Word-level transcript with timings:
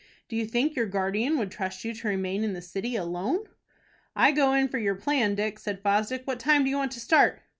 Do 0.29 0.35
you 0.35 0.47
think 0.47 0.75
your 0.75 0.87
guardian 0.87 1.37
would 1.37 1.51
trust 1.51 1.85
you 1.85 1.93
to 1.93 2.07
remain 2.07 2.43
in 2.43 2.53
the 2.53 2.61
city 2.63 2.95
alone?" 2.95 3.45
"I 4.15 4.31
go 4.31 4.51
in 4.53 4.67
for 4.67 4.79
your 4.79 4.95
plan, 4.95 5.35
Dick," 5.35 5.59
said 5.59 5.83
Fosdick. 5.83 6.25
"What 6.25 6.39
time 6.39 6.63
do 6.63 6.71
you 6.71 6.77
want 6.77 6.93
to 6.93 6.99
start?" 6.99 7.43